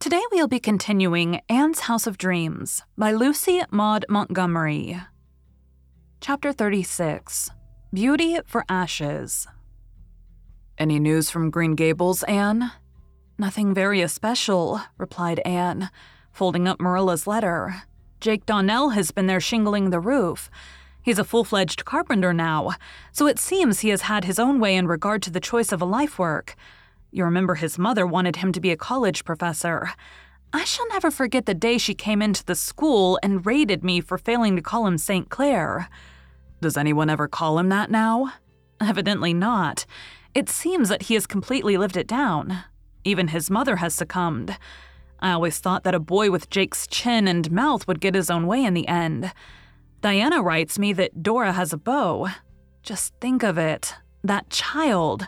Today 0.00 0.22
we'll 0.30 0.46
be 0.46 0.60
continuing 0.60 1.40
Anne's 1.48 1.80
House 1.80 2.06
of 2.06 2.18
Dreams 2.18 2.84
by 2.96 3.10
Lucy 3.10 3.62
Maud 3.72 4.04
Montgomery. 4.08 4.96
Chapter 6.20 6.52
36 6.52 7.50
Beauty 7.92 8.38
for 8.46 8.64
Ashes. 8.68 9.48
Any 10.78 11.00
news 11.00 11.30
from 11.30 11.50
Green 11.50 11.74
Gables, 11.74 12.22
Anne? 12.22 12.70
Nothing 13.38 13.74
very 13.74 14.00
especial, 14.00 14.80
replied 14.98 15.40
Anne, 15.40 15.90
folding 16.30 16.68
up 16.68 16.78
Marilla's 16.78 17.26
letter. 17.26 17.82
Jake 18.20 18.46
Donnell 18.46 18.90
has 18.90 19.10
been 19.10 19.26
there 19.26 19.40
shingling 19.40 19.90
the 19.90 19.98
roof. 19.98 20.48
He's 21.02 21.18
a 21.18 21.24
full 21.24 21.42
fledged 21.42 21.84
carpenter 21.84 22.32
now, 22.32 22.74
so 23.10 23.26
it 23.26 23.40
seems 23.40 23.80
he 23.80 23.88
has 23.88 24.02
had 24.02 24.26
his 24.26 24.38
own 24.38 24.60
way 24.60 24.76
in 24.76 24.86
regard 24.86 25.22
to 25.22 25.30
the 25.30 25.40
choice 25.40 25.72
of 25.72 25.82
a 25.82 25.84
life 25.84 26.20
work. 26.20 26.54
You 27.10 27.24
remember 27.24 27.54
his 27.54 27.78
mother 27.78 28.06
wanted 28.06 28.36
him 28.36 28.52
to 28.52 28.60
be 28.60 28.70
a 28.70 28.76
college 28.76 29.24
professor. 29.24 29.90
I 30.52 30.64
shall 30.64 30.88
never 30.88 31.10
forget 31.10 31.46
the 31.46 31.54
day 31.54 31.78
she 31.78 31.94
came 31.94 32.22
into 32.22 32.44
the 32.44 32.54
school 32.54 33.18
and 33.22 33.44
raided 33.44 33.82
me 33.82 34.00
for 34.00 34.18
failing 34.18 34.56
to 34.56 34.62
call 34.62 34.86
him 34.86 34.98
St. 34.98 35.28
Clair. 35.28 35.88
Does 36.60 36.76
anyone 36.76 37.10
ever 37.10 37.28
call 37.28 37.58
him 37.58 37.68
that 37.68 37.90
now? 37.90 38.32
Evidently 38.80 39.32
not. 39.32 39.86
It 40.34 40.48
seems 40.48 40.88
that 40.88 41.02
he 41.02 41.14
has 41.14 41.26
completely 41.26 41.76
lived 41.76 41.96
it 41.96 42.06
down. 42.06 42.64
Even 43.04 43.28
his 43.28 43.50
mother 43.50 43.76
has 43.76 43.94
succumbed. 43.94 44.56
I 45.20 45.32
always 45.32 45.58
thought 45.58 45.84
that 45.84 45.94
a 45.94 46.00
boy 46.00 46.30
with 46.30 46.50
Jake's 46.50 46.86
chin 46.86 47.26
and 47.26 47.50
mouth 47.50 47.86
would 47.88 48.00
get 48.00 48.14
his 48.14 48.30
own 48.30 48.46
way 48.46 48.64
in 48.64 48.74
the 48.74 48.86
end. 48.86 49.32
Diana 50.00 50.42
writes 50.42 50.78
me 50.78 50.92
that 50.92 51.22
Dora 51.22 51.52
has 51.52 51.72
a 51.72 51.78
beau. 51.78 52.28
Just 52.82 53.14
think 53.20 53.42
of 53.42 53.58
it. 53.58 53.94
That 54.22 54.50
child. 54.50 55.26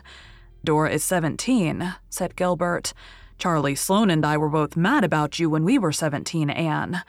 Dora 0.63 0.91
is 0.91 1.03
17, 1.03 1.95
said 2.09 2.35
Gilbert. 2.35 2.93
Charlie 3.39 3.73
Sloane 3.73 4.11
and 4.11 4.23
I 4.23 4.37
were 4.37 4.49
both 4.49 4.77
mad 4.77 5.03
about 5.03 5.39
you 5.39 5.49
when 5.49 5.63
we 5.63 5.79
were 5.79 5.91
17, 5.91 6.51
Anne. 6.51 7.01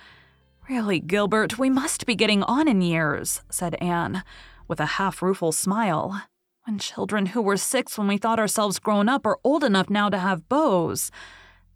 Really, 0.70 1.00
Gilbert, 1.00 1.58
we 1.58 1.68
must 1.68 2.06
be 2.06 2.14
getting 2.14 2.42
on 2.44 2.66
in 2.66 2.80
years, 2.80 3.42
said 3.50 3.74
Anne, 3.74 4.22
with 4.68 4.80
a 4.80 4.96
half 4.96 5.20
rueful 5.20 5.52
smile. 5.52 6.22
When 6.64 6.78
children 6.78 7.26
who 7.26 7.42
were 7.42 7.58
six 7.58 7.98
when 7.98 8.08
we 8.08 8.16
thought 8.16 8.38
ourselves 8.38 8.78
grown 8.78 9.08
up 9.08 9.26
are 9.26 9.38
old 9.44 9.64
enough 9.64 9.90
now 9.90 10.08
to 10.08 10.18
have 10.18 10.48
beaux. 10.48 10.94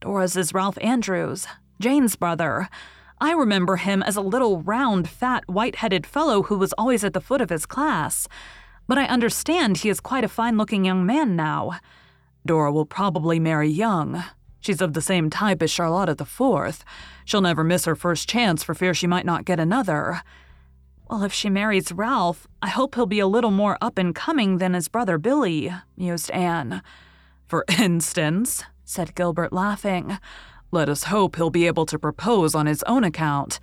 Dora's 0.00 0.36
is 0.36 0.54
Ralph 0.54 0.78
Andrews, 0.80 1.46
Jane's 1.78 2.16
brother. 2.16 2.70
I 3.20 3.32
remember 3.32 3.76
him 3.76 4.02
as 4.02 4.16
a 4.16 4.22
little 4.22 4.62
round, 4.62 5.10
fat, 5.10 5.44
white 5.46 5.76
headed 5.76 6.06
fellow 6.06 6.44
who 6.44 6.56
was 6.56 6.72
always 6.78 7.04
at 7.04 7.12
the 7.12 7.20
foot 7.20 7.42
of 7.42 7.50
his 7.50 7.66
class 7.66 8.28
but 8.86 8.98
I 8.98 9.04
understand 9.04 9.78
he 9.78 9.88
is 9.88 10.00
quite 10.00 10.24
a 10.24 10.28
fine 10.28 10.56
looking 10.56 10.84
young 10.84 11.04
man 11.04 11.36
now. 11.36 11.80
Dora 12.44 12.72
will 12.72 12.86
probably 12.86 13.40
marry 13.40 13.68
young. 13.68 14.22
She's 14.60 14.80
of 14.80 14.94
the 14.94 15.02
same 15.02 15.30
type 15.30 15.62
as 15.62 15.70
Charlotta 15.70 16.24
Fourth. 16.24 16.84
She'll 17.24 17.40
never 17.40 17.64
miss 17.64 17.84
her 17.84 17.96
first 17.96 18.28
chance 18.28 18.62
for 18.62 18.74
fear 18.74 18.94
she 18.94 19.06
might 19.06 19.26
not 19.26 19.44
get 19.44 19.60
another. 19.60 20.22
Well, 21.08 21.22
if 21.22 21.32
she 21.32 21.48
marries 21.48 21.92
Ralph, 21.92 22.48
I 22.60 22.68
hope 22.68 22.96
he'll 22.96 23.06
be 23.06 23.20
a 23.20 23.28
little 23.28 23.52
more 23.52 23.78
up 23.80 23.96
and 23.96 24.14
coming 24.14 24.58
than 24.58 24.74
his 24.74 24.88
brother 24.88 25.18
Billy, 25.18 25.72
mused 25.96 26.30
Anne. 26.32 26.82
For 27.46 27.64
instance, 27.78 28.64
said 28.84 29.14
Gilbert, 29.14 29.52
laughing, 29.52 30.18
let 30.72 30.88
us 30.88 31.04
hope 31.04 31.36
he'll 31.36 31.50
be 31.50 31.66
able 31.68 31.86
to 31.86 31.98
propose 31.98 32.54
on 32.54 32.66
his 32.66 32.82
own 32.84 33.04
account. 33.04 33.60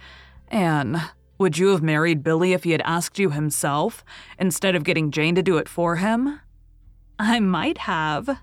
Anne, 0.47 1.01
would 1.43 1.57
you 1.57 1.67
have 1.67 1.83
married 1.83 2.23
Billy 2.23 2.53
if 2.53 2.63
he 2.63 2.71
had 2.71 2.81
asked 2.85 3.19
you 3.19 3.29
himself, 3.29 4.05
instead 4.39 4.75
of 4.75 4.85
getting 4.85 5.11
Jane 5.11 5.35
to 5.35 5.43
do 5.43 5.57
it 5.57 5.67
for 5.67 5.97
him? 5.97 6.39
I 7.19 7.41
might 7.41 7.79
have. 7.79 8.39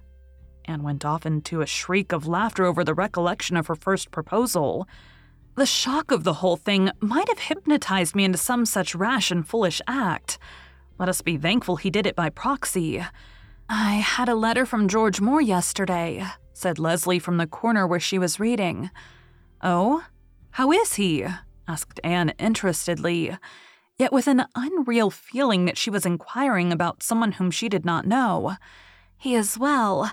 Anne 0.66 0.82
went 0.82 1.02
off 1.02 1.24
into 1.24 1.62
a 1.62 1.66
shriek 1.66 2.12
of 2.12 2.28
laughter 2.28 2.66
over 2.66 2.84
the 2.84 2.92
recollection 2.92 3.56
of 3.56 3.68
her 3.68 3.74
first 3.74 4.10
proposal. 4.10 4.86
The 5.54 5.64
shock 5.64 6.10
of 6.10 6.24
the 6.24 6.34
whole 6.34 6.58
thing 6.58 6.90
might 7.00 7.28
have 7.28 7.38
hypnotized 7.38 8.14
me 8.14 8.24
into 8.24 8.36
some 8.36 8.66
such 8.66 8.94
rash 8.94 9.30
and 9.30 9.48
foolish 9.48 9.80
act. 9.88 10.38
Let 10.98 11.08
us 11.08 11.22
be 11.22 11.38
thankful 11.38 11.76
he 11.76 11.88
did 11.88 12.06
it 12.06 12.14
by 12.14 12.28
proxy. 12.28 13.02
I 13.66 13.94
had 13.94 14.28
a 14.28 14.34
letter 14.34 14.66
from 14.66 14.88
George 14.88 15.22
Moore 15.22 15.40
yesterday, 15.40 16.26
said 16.52 16.78
Leslie 16.78 17.18
from 17.18 17.38
the 17.38 17.46
corner 17.46 17.86
where 17.86 17.98
she 17.98 18.18
was 18.18 18.38
reading. 18.38 18.90
Oh? 19.62 20.04
How 20.50 20.70
is 20.70 20.96
he? 20.96 21.26
Asked 21.70 22.00
Anne 22.02 22.32
interestedly, 22.36 23.36
yet 23.96 24.12
with 24.12 24.26
an 24.26 24.44
unreal 24.56 25.08
feeling 25.08 25.66
that 25.66 25.78
she 25.78 25.88
was 25.88 26.04
inquiring 26.04 26.72
about 26.72 27.00
someone 27.00 27.32
whom 27.32 27.48
she 27.48 27.68
did 27.68 27.84
not 27.84 28.08
know. 28.08 28.56
He 29.16 29.36
is 29.36 29.56
well, 29.56 30.10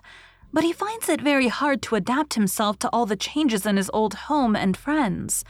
but 0.54 0.64
he 0.64 0.72
finds 0.72 1.10
it 1.10 1.20
very 1.20 1.48
hard 1.48 1.82
to 1.84 1.96
adapt 1.96 2.36
himself 2.36 2.78
to 2.80 2.90
all 2.90 3.08
the 3.08 3.16
changes 3.16 3.66
in 3.66 3.76
his 3.76 3.90
old 3.92 4.14
home 4.30 4.56
and 4.56 4.78
friends. 4.78 5.44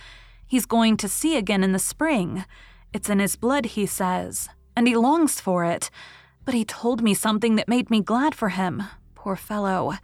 He's 0.47 0.65
going 0.65 0.95
to 0.97 1.09
sea 1.09 1.35
again 1.35 1.61
in 1.61 1.73
the 1.73 1.87
spring. 1.93 2.45
It's 2.93 3.09
in 3.09 3.19
his 3.19 3.35
blood, 3.35 3.65
he 3.65 3.85
says, 3.85 4.47
and 4.77 4.87
he 4.87 4.95
longs 4.95 5.41
for 5.41 5.65
it. 5.65 5.89
But 6.45 6.53
he 6.53 6.63
told 6.63 7.03
me 7.03 7.13
something 7.13 7.57
that 7.57 7.67
made 7.67 7.89
me 7.89 7.99
glad 7.99 8.33
for 8.33 8.47
him. 8.47 8.83
Poor 9.13 9.35
fellow. 9.35 9.95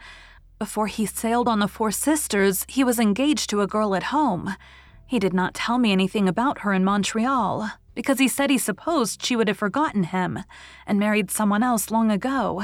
Before 0.60 0.88
he 0.88 1.06
sailed 1.06 1.48
on 1.48 1.60
the 1.60 1.70
Four 1.70 1.92
Sisters, 1.92 2.66
he 2.68 2.84
was 2.84 3.00
engaged 3.00 3.50
to 3.52 3.62
a 3.62 3.68
girl 3.68 3.96
at 3.96 4.12
home. 4.18 4.56
He 5.06 5.20
did 5.20 5.34
not 5.34 5.54
tell 5.54 5.78
me 5.78 5.92
anything 5.92 6.28
about 6.28 6.60
her 6.60 6.74
in 6.74 6.84
Montreal, 6.84 7.70
because 7.96 8.20
he 8.20 8.28
said 8.28 8.50
he 8.50 8.58
supposed 8.58 9.24
she 9.24 9.36
would 9.36 9.48
have 9.48 9.58
forgotten 9.58 10.06
him 10.06 10.40
and 10.88 11.00
married 11.00 11.30
someone 11.30 11.64
else 11.64 11.92
long 11.92 12.10
ago. 12.10 12.64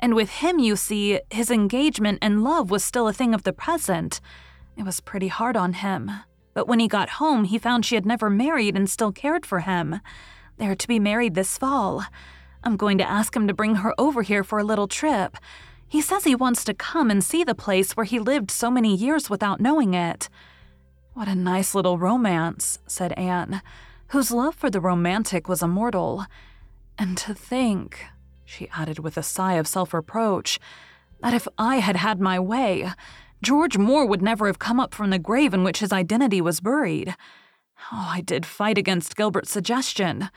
And 0.00 0.14
with 0.14 0.30
him, 0.30 0.58
you 0.58 0.76
see, 0.76 1.20
his 1.30 1.50
engagement 1.50 2.18
and 2.20 2.44
love 2.44 2.70
was 2.70 2.84
still 2.84 3.08
a 3.08 3.12
thing 3.12 3.34
of 3.34 3.44
the 3.44 3.52
present. 3.52 4.20
It 4.76 4.84
was 4.84 5.00
pretty 5.00 5.28
hard 5.28 5.56
on 5.56 5.74
him. 5.74 6.10
But 6.52 6.68
when 6.68 6.80
he 6.80 6.88
got 6.88 7.10
home, 7.10 7.44
he 7.44 7.58
found 7.58 7.84
she 7.84 7.94
had 7.94 8.06
never 8.06 8.28
married 8.28 8.76
and 8.76 8.88
still 8.90 9.12
cared 9.12 9.46
for 9.46 9.60
him. 9.60 10.00
They're 10.58 10.74
to 10.74 10.88
be 10.88 10.98
married 10.98 11.34
this 11.34 11.58
fall. 11.58 12.04
I'm 12.64 12.76
going 12.76 12.98
to 12.98 13.08
ask 13.08 13.36
him 13.36 13.46
to 13.46 13.54
bring 13.54 13.76
her 13.76 13.94
over 13.98 14.22
here 14.22 14.42
for 14.42 14.58
a 14.58 14.64
little 14.64 14.88
trip. 14.88 15.36
He 15.86 16.00
says 16.00 16.24
he 16.24 16.34
wants 16.34 16.64
to 16.64 16.74
come 16.74 17.10
and 17.10 17.22
see 17.22 17.44
the 17.44 17.54
place 17.54 17.92
where 17.92 18.04
he 18.04 18.18
lived 18.18 18.50
so 18.50 18.70
many 18.70 18.94
years 18.94 19.30
without 19.30 19.60
knowing 19.60 19.94
it. 19.94 20.28
What 21.16 21.28
a 21.28 21.34
nice 21.34 21.74
little 21.74 21.96
romance, 21.96 22.78
said 22.86 23.14
Anne, 23.14 23.62
whose 24.08 24.30
love 24.30 24.54
for 24.54 24.68
the 24.68 24.82
romantic 24.82 25.48
was 25.48 25.62
immortal. 25.62 26.26
And 26.98 27.16
to 27.16 27.32
think, 27.32 28.04
she 28.44 28.68
added 28.76 28.98
with 28.98 29.16
a 29.16 29.22
sigh 29.22 29.54
of 29.54 29.66
self 29.66 29.94
reproach, 29.94 30.60
that 31.22 31.32
if 31.32 31.48
I 31.56 31.76
had 31.76 31.96
had 31.96 32.20
my 32.20 32.38
way, 32.38 32.90
George 33.42 33.78
Moore 33.78 34.04
would 34.04 34.20
never 34.20 34.46
have 34.46 34.58
come 34.58 34.78
up 34.78 34.92
from 34.92 35.08
the 35.08 35.18
grave 35.18 35.54
in 35.54 35.64
which 35.64 35.78
his 35.78 35.90
identity 35.90 36.42
was 36.42 36.60
buried. 36.60 37.16
Oh, 37.90 38.10
I 38.12 38.20
did 38.20 38.44
fight 38.44 38.76
against 38.76 39.16
Gilbert's 39.16 39.50
suggestion. 39.50 40.28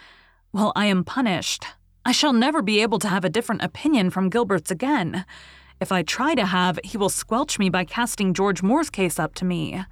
Well, 0.53 0.71
I 0.77 0.85
am 0.85 1.03
punished. 1.03 1.65
I 2.05 2.13
shall 2.13 2.31
never 2.31 2.61
be 2.61 2.81
able 2.81 2.99
to 2.99 3.09
have 3.09 3.25
a 3.25 3.29
different 3.29 3.63
opinion 3.63 4.11
from 4.11 4.29
Gilbert's 4.29 4.71
again. 4.71 5.25
If 5.81 5.91
I 5.91 6.03
try 6.03 6.35
to 6.35 6.45
have, 6.45 6.79
he 6.85 6.97
will 6.97 7.09
squelch 7.09 7.59
me 7.59 7.69
by 7.69 7.83
casting 7.83 8.33
George 8.33 8.63
Moore's 8.63 8.89
case 8.89 9.19
up 9.19 9.35
to 9.35 9.43
me. 9.43 9.83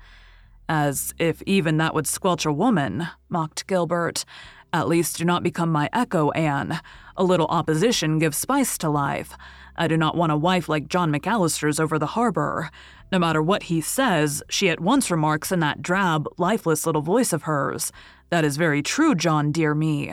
As 0.69 1.13
if 1.17 1.41
even 1.43 1.77
that 1.77 1.93
would 1.93 2.07
squelch 2.07 2.45
a 2.45 2.51
woman, 2.51 3.07
mocked 3.29 3.67
Gilbert. 3.67 4.25
At 4.73 4.87
least 4.87 5.17
do 5.17 5.25
not 5.25 5.43
become 5.43 5.71
my 5.71 5.89
echo, 5.93 6.31
Anne. 6.31 6.81
A 7.15 7.23
little 7.23 7.47
opposition 7.47 8.19
gives 8.19 8.37
spice 8.37 8.77
to 8.79 8.89
life. 8.89 9.37
I 9.77 9.87
do 9.87 9.95
not 9.95 10.17
want 10.17 10.31
a 10.31 10.37
wife 10.37 10.67
like 10.67 10.89
John 10.89 11.11
McAllister's 11.11 11.79
over 11.79 11.97
the 11.97 12.07
harbor. 12.07 12.69
No 13.11 13.19
matter 13.19 13.41
what 13.41 13.63
he 13.63 13.79
says, 13.79 14.43
she 14.49 14.69
at 14.69 14.81
once 14.81 15.09
remarks 15.09 15.51
in 15.51 15.61
that 15.61 15.81
drab, 15.81 16.27
lifeless 16.37 16.85
little 16.85 17.01
voice 17.01 17.31
of 17.31 17.43
hers, 17.43 17.91
That 18.29 18.43
is 18.43 18.57
very 18.57 18.83
true, 18.83 19.15
John, 19.15 19.53
dear 19.53 19.73
me. 19.73 20.11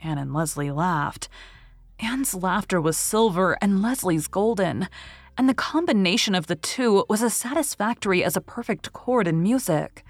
Anne 0.00 0.18
and 0.18 0.34
Leslie 0.34 0.72
laughed. 0.72 1.28
Anne's 2.00 2.34
laughter 2.34 2.80
was 2.80 2.96
silver 2.96 3.56
and 3.60 3.80
Leslie's 3.80 4.26
golden, 4.26 4.88
and 5.38 5.48
the 5.48 5.54
combination 5.54 6.34
of 6.34 6.48
the 6.48 6.56
two 6.56 7.04
was 7.08 7.22
as 7.22 7.32
satisfactory 7.32 8.24
as 8.24 8.36
a 8.36 8.40
perfect 8.40 8.92
chord 8.92 9.28
in 9.28 9.40
music. 9.40 10.04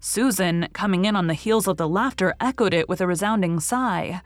Susan, 0.00 0.66
coming 0.72 1.04
in 1.04 1.14
on 1.14 1.28
the 1.28 1.34
heels 1.34 1.68
of 1.68 1.76
the 1.76 1.88
laughter, 1.88 2.34
echoed 2.40 2.74
it 2.74 2.88
with 2.88 3.00
a 3.00 3.06
resounding 3.06 3.60
sigh. 3.60 4.20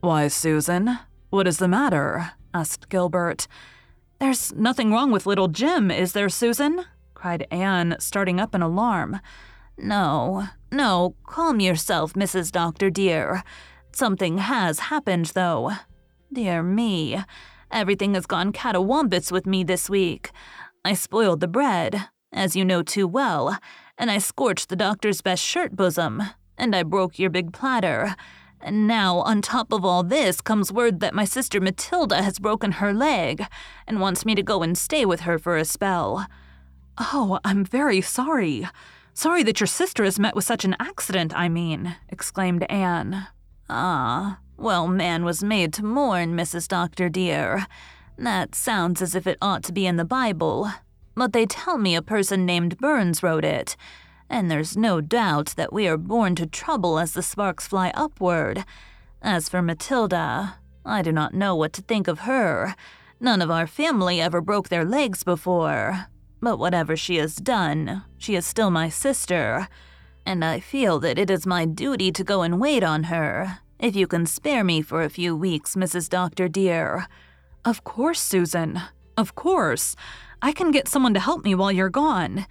Why, 0.00 0.28
Susan, 0.28 0.98
what 1.30 1.48
is 1.48 1.56
the 1.56 1.68
matter? 1.68 2.32
asked 2.52 2.90
Gilbert. 2.90 3.48
There's 4.20 4.52
nothing 4.52 4.92
wrong 4.92 5.10
with 5.10 5.26
little 5.26 5.48
Jem, 5.48 5.90
is 5.90 6.12
there, 6.12 6.28
Susan? 6.28 6.84
cried 7.14 7.46
Anne, 7.50 7.96
starting 7.98 8.38
up 8.38 8.54
in 8.54 8.60
alarm. 8.60 9.20
No, 9.78 10.48
no, 10.70 11.14
calm 11.26 11.60
yourself, 11.60 12.12
Mrs. 12.12 12.52
Doctor, 12.52 12.90
dear. 12.90 13.42
Something 13.92 14.38
has 14.38 14.78
happened, 14.80 15.26
though. 15.34 15.72
Dear 16.32 16.62
me, 16.62 17.22
everything 17.72 18.14
has 18.14 18.26
gone 18.26 18.52
catawampus 18.52 19.32
with 19.32 19.46
me 19.46 19.64
this 19.64 19.90
week. 19.90 20.30
I 20.84 20.94
spoiled 20.94 21.40
the 21.40 21.48
bread, 21.48 22.08
as 22.32 22.54
you 22.56 22.64
know 22.64 22.82
too 22.82 23.06
well, 23.08 23.58
and 23.98 24.10
I 24.10 24.18
scorched 24.18 24.68
the 24.68 24.76
doctor's 24.76 25.20
best 25.20 25.42
shirt 25.42 25.76
bosom, 25.76 26.22
and 26.56 26.74
I 26.76 26.82
broke 26.82 27.18
your 27.18 27.30
big 27.30 27.52
platter. 27.52 28.14
And 28.60 28.86
now, 28.86 29.18
on 29.18 29.42
top 29.42 29.72
of 29.72 29.84
all 29.84 30.02
this, 30.02 30.40
comes 30.40 30.72
word 30.72 31.00
that 31.00 31.14
my 31.14 31.24
sister 31.24 31.60
Matilda 31.60 32.22
has 32.22 32.38
broken 32.38 32.72
her 32.72 32.94
leg 32.94 33.44
and 33.86 34.00
wants 34.00 34.24
me 34.24 34.34
to 34.36 34.42
go 34.42 34.62
and 34.62 34.78
stay 34.78 35.04
with 35.04 35.20
her 35.20 35.38
for 35.38 35.56
a 35.56 35.64
spell. 35.64 36.26
Oh, 36.98 37.40
I'm 37.44 37.64
very 37.64 38.00
sorry. 38.00 38.68
Sorry 39.14 39.42
that 39.42 39.60
your 39.60 39.66
sister 39.66 40.04
has 40.04 40.18
met 40.18 40.34
with 40.34 40.44
such 40.44 40.64
an 40.64 40.76
accident, 40.78 41.36
I 41.36 41.48
mean, 41.48 41.96
exclaimed 42.08 42.64
Anne. 42.70 43.26
Ah, 43.68 44.38
well, 44.62 44.86
man 44.86 45.24
was 45.24 45.42
made 45.42 45.72
to 45.74 45.84
mourn, 45.84 46.36
Mrs. 46.36 46.68
Doctor, 46.68 47.08
dear. 47.08 47.66
That 48.16 48.54
sounds 48.54 49.02
as 49.02 49.16
if 49.16 49.26
it 49.26 49.36
ought 49.42 49.64
to 49.64 49.72
be 49.72 49.86
in 49.86 49.96
the 49.96 50.04
Bible. 50.04 50.70
But 51.16 51.32
they 51.32 51.46
tell 51.46 51.76
me 51.76 51.96
a 51.96 52.02
person 52.02 52.46
named 52.46 52.78
Burns 52.78 53.22
wrote 53.22 53.44
it, 53.44 53.76
and 54.30 54.50
there's 54.50 54.76
no 54.76 55.00
doubt 55.00 55.54
that 55.56 55.72
we 55.72 55.88
are 55.88 55.96
born 55.96 56.36
to 56.36 56.46
trouble 56.46 57.00
as 57.00 57.12
the 57.12 57.22
sparks 57.22 57.66
fly 57.66 57.90
upward. 57.94 58.64
As 59.20 59.48
for 59.48 59.62
Matilda, 59.62 60.58
I 60.86 61.02
do 61.02 61.10
not 61.10 61.34
know 61.34 61.56
what 61.56 61.72
to 61.74 61.82
think 61.82 62.06
of 62.06 62.20
her. 62.20 62.76
None 63.20 63.42
of 63.42 63.50
our 63.50 63.66
family 63.66 64.20
ever 64.20 64.40
broke 64.40 64.68
their 64.68 64.84
legs 64.84 65.24
before. 65.24 66.06
But 66.40 66.58
whatever 66.58 66.96
she 66.96 67.16
has 67.16 67.36
done, 67.36 68.04
she 68.16 68.36
is 68.36 68.46
still 68.46 68.70
my 68.70 68.88
sister, 68.88 69.68
and 70.24 70.44
I 70.44 70.60
feel 70.60 71.00
that 71.00 71.18
it 71.18 71.30
is 71.30 71.46
my 71.46 71.64
duty 71.64 72.12
to 72.12 72.24
go 72.24 72.42
and 72.42 72.60
wait 72.60 72.84
on 72.84 73.04
her. 73.04 73.58
If 73.82 73.96
you 73.96 74.06
can 74.06 74.26
spare 74.26 74.62
me 74.62 74.80
for 74.80 75.02
a 75.02 75.10
few 75.10 75.34
weeks, 75.34 75.74
Mrs. 75.74 76.08
Doctor, 76.08 76.46
dear. 76.46 77.08
Of 77.64 77.82
course, 77.82 78.20
Susan. 78.20 78.80
Of 79.16 79.34
course. 79.34 79.96
I 80.40 80.52
can 80.52 80.70
get 80.70 80.86
someone 80.86 81.14
to 81.14 81.20
help 81.20 81.44
me 81.44 81.56
while 81.56 81.72
you're 81.72 81.90
gone. 81.90 82.46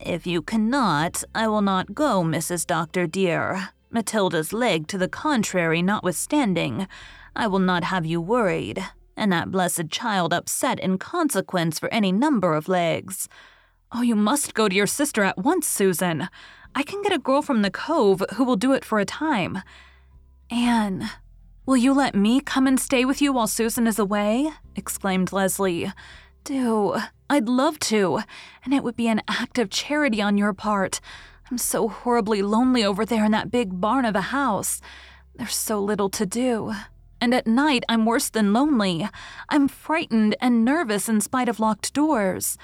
If 0.00 0.26
you 0.26 0.42
cannot, 0.42 1.22
I 1.36 1.46
will 1.46 1.62
not 1.62 1.94
go, 1.94 2.24
Mrs. 2.24 2.66
Doctor, 2.66 3.06
dear. 3.06 3.68
Matilda's 3.92 4.52
leg 4.52 4.88
to 4.88 4.98
the 4.98 5.06
contrary 5.06 5.82
notwithstanding, 5.82 6.88
I 7.36 7.46
will 7.46 7.60
not 7.60 7.84
have 7.84 8.04
you 8.04 8.20
worried, 8.20 8.84
and 9.16 9.30
that 9.30 9.52
blessed 9.52 9.88
child 9.88 10.34
upset 10.34 10.80
in 10.80 10.98
consequence 10.98 11.78
for 11.78 11.94
any 11.94 12.10
number 12.10 12.54
of 12.54 12.68
legs. 12.68 13.28
Oh, 13.92 14.02
you 14.02 14.16
must 14.16 14.52
go 14.52 14.68
to 14.68 14.74
your 14.74 14.88
sister 14.88 15.22
at 15.22 15.38
once, 15.38 15.68
Susan. 15.68 16.28
I 16.74 16.82
can 16.82 17.02
get 17.02 17.12
a 17.12 17.20
girl 17.20 17.40
from 17.40 17.62
the 17.62 17.70
cove 17.70 18.24
who 18.34 18.42
will 18.42 18.56
do 18.56 18.72
it 18.72 18.84
for 18.84 18.98
a 18.98 19.04
time. 19.04 19.62
Anne, 20.52 21.08
will 21.64 21.78
you 21.78 21.94
let 21.94 22.14
me 22.14 22.38
come 22.38 22.66
and 22.66 22.78
stay 22.78 23.06
with 23.06 23.22
you 23.22 23.32
while 23.32 23.46
Susan 23.46 23.86
is 23.86 23.98
away? 23.98 24.50
exclaimed 24.76 25.32
Leslie. 25.32 25.90
Do. 26.44 26.98
I'd 27.30 27.48
love 27.48 27.78
to, 27.80 28.20
and 28.62 28.74
it 28.74 28.84
would 28.84 28.94
be 28.94 29.08
an 29.08 29.22
act 29.26 29.58
of 29.58 29.70
charity 29.70 30.20
on 30.20 30.36
your 30.36 30.52
part. 30.52 31.00
I'm 31.50 31.56
so 31.56 31.88
horribly 31.88 32.42
lonely 32.42 32.84
over 32.84 33.06
there 33.06 33.24
in 33.24 33.32
that 33.32 33.50
big 33.50 33.80
barn 33.80 34.04
of 34.04 34.14
a 34.14 34.20
house. 34.20 34.82
There's 35.34 35.54
so 35.54 35.80
little 35.80 36.10
to 36.10 36.26
do. 36.26 36.74
And 37.18 37.32
at 37.32 37.46
night, 37.46 37.84
I'm 37.88 38.04
worse 38.04 38.28
than 38.28 38.52
lonely. 38.52 39.08
I'm 39.48 39.68
frightened 39.68 40.36
and 40.38 40.66
nervous 40.66 41.08
in 41.08 41.22
spite 41.22 41.48
of 41.48 41.60
locked 41.60 41.94
doors. 41.94 42.58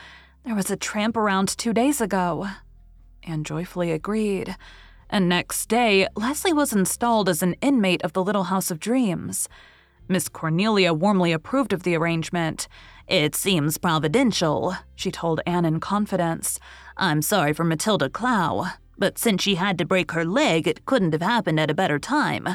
There 0.45 0.54
was 0.54 0.71
a 0.71 0.76
tramp 0.76 1.16
around 1.16 1.49
two 1.49 1.73
days 1.73 2.02
ago. 2.02 2.49
Anne 3.23 3.45
joyfully 3.45 3.92
agreed. 3.92 4.57
And 5.11 5.29
next 5.29 5.67
day, 5.67 6.07
Leslie 6.17 6.53
was 6.53 6.73
installed 6.73 7.29
as 7.29 7.43
an 7.43 7.55
inmate 7.61 8.03
of 8.03 8.12
the 8.12 8.23
Little 8.23 8.45
House 8.45 8.71
of 8.71 8.79
Dreams. 8.79 9.49
Miss 10.07 10.29
Cornelia 10.29 10.93
warmly 10.93 11.33
approved 11.33 11.73
of 11.73 11.83
the 11.83 11.95
arrangement. 11.95 12.69
It 13.07 13.35
seems 13.35 13.79
providential, 13.79 14.75
she 14.95 15.11
told 15.11 15.41
Anne 15.47 15.65
in 15.65 15.81
confidence. 15.81 16.59
I'm 16.97 17.23
sorry 17.23 17.53
for 17.53 17.65
Matilda 17.65 18.09
Clow, 18.09 18.67
but 18.99 19.19
since 19.19 19.43
she 19.43 19.55
had 19.55 19.79
to 19.79 19.85
break 19.85 20.12
her 20.12 20.25
leg, 20.25 20.67
it 20.67 20.85
couldn't 20.87 21.12
have 21.12 21.23
happened 21.23 21.61
at 21.61 21.71
a 21.71 21.75
better 21.75 21.99
time. 21.99 22.49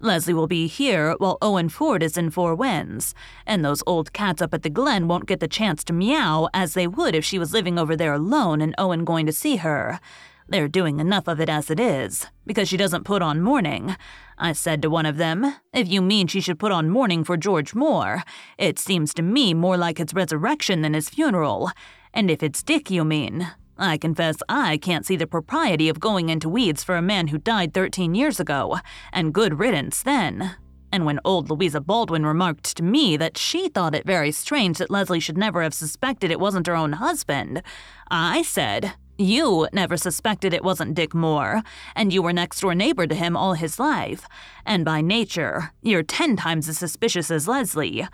Leslie 0.00 0.34
will 0.34 0.46
be 0.46 0.66
here 0.66 1.14
while 1.18 1.38
Owen 1.40 1.68
Ford 1.68 2.02
is 2.02 2.18
in 2.18 2.30
Four 2.30 2.54
Winds, 2.54 3.14
and 3.46 3.64
those 3.64 3.82
old 3.86 4.12
cats 4.12 4.42
up 4.42 4.52
at 4.52 4.62
the 4.62 4.70
Glen 4.70 5.08
won't 5.08 5.26
get 5.26 5.40
the 5.40 5.48
chance 5.48 5.84
to 5.84 5.92
meow 5.92 6.48
as 6.52 6.74
they 6.74 6.86
would 6.86 7.14
if 7.14 7.24
she 7.24 7.38
was 7.38 7.54
living 7.54 7.78
over 7.78 7.96
there 7.96 8.12
alone 8.12 8.60
and 8.60 8.74
Owen 8.76 9.04
going 9.04 9.24
to 9.24 9.32
see 9.32 9.56
her. 9.56 10.00
They're 10.46 10.68
doing 10.68 11.00
enough 11.00 11.26
of 11.26 11.40
it 11.40 11.48
as 11.48 11.70
it 11.70 11.80
is, 11.80 12.26
because 12.46 12.68
she 12.68 12.76
doesn't 12.76 13.04
put 13.04 13.22
on 13.22 13.40
mourning. 13.40 13.96
I 14.36 14.52
said 14.52 14.82
to 14.82 14.90
one 14.90 15.06
of 15.06 15.16
them, 15.16 15.54
If 15.72 15.88
you 15.88 16.02
mean 16.02 16.26
she 16.26 16.40
should 16.40 16.58
put 16.58 16.70
on 16.70 16.90
mourning 16.90 17.24
for 17.24 17.36
George 17.36 17.74
Moore, 17.74 18.22
it 18.58 18.78
seems 18.78 19.14
to 19.14 19.22
me 19.22 19.54
more 19.54 19.78
like 19.78 19.98
his 19.98 20.12
resurrection 20.12 20.82
than 20.82 20.92
his 20.92 21.08
funeral. 21.08 21.70
And 22.12 22.30
if 22.30 22.42
it's 22.42 22.62
Dick 22.62 22.90
you 22.90 23.04
mean, 23.04 23.48
I 23.78 23.96
confess 23.96 24.36
I 24.48 24.76
can't 24.76 25.06
see 25.06 25.16
the 25.16 25.26
propriety 25.26 25.88
of 25.88 25.98
going 25.98 26.28
into 26.28 26.48
weeds 26.48 26.84
for 26.84 26.96
a 26.96 27.02
man 27.02 27.28
who 27.28 27.38
died 27.38 27.72
13 27.72 28.14
years 28.14 28.38
ago, 28.38 28.78
and 29.12 29.34
good 29.34 29.58
riddance 29.58 30.02
then. 30.02 30.56
And 30.92 31.04
when 31.04 31.18
old 31.24 31.50
Louisa 31.50 31.80
Baldwin 31.80 32.24
remarked 32.24 32.76
to 32.76 32.84
me 32.84 33.16
that 33.16 33.36
she 33.36 33.68
thought 33.68 33.96
it 33.96 34.06
very 34.06 34.30
strange 34.30 34.78
that 34.78 34.90
Leslie 34.90 35.18
should 35.18 35.36
never 35.38 35.62
have 35.62 35.74
suspected 35.74 36.30
it 36.30 36.38
wasn't 36.38 36.68
her 36.68 36.76
own 36.76 36.92
husband, 36.92 37.62
I 38.10 38.42
said, 38.42 38.92
you 39.16 39.68
never 39.72 39.96
suspected 39.96 40.52
it 40.52 40.64
wasn't 40.64 40.94
Dick 40.94 41.14
Moore, 41.14 41.62
and 41.94 42.12
you 42.12 42.22
were 42.22 42.32
next 42.32 42.60
door 42.60 42.74
neighbor 42.74 43.06
to 43.06 43.14
him 43.14 43.36
all 43.36 43.54
his 43.54 43.78
life. 43.78 44.26
And 44.66 44.84
by 44.84 45.00
nature, 45.00 45.70
you're 45.82 46.02
ten 46.02 46.36
times 46.36 46.68
as 46.68 46.78
suspicious 46.78 47.30
as 47.30 47.46
Leslie. 47.46 48.06